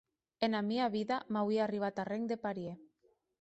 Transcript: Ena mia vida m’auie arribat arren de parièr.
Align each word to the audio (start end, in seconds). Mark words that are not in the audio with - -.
Ena 0.45 0.61
mia 0.69 0.87
vida 0.95 1.19
m’auie 1.37 1.61
arribat 1.67 2.03
arren 2.05 2.27
de 2.33 2.39
parièr. 2.47 2.75